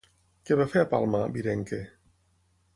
[0.49, 1.83] Què va fer a Palma, Virenque?